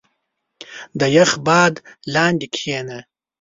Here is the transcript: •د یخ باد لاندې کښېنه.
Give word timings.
•د 0.99 1.01
یخ 1.15 1.31
باد 1.45 1.73
لاندې 2.13 2.47
کښېنه. 2.53 2.99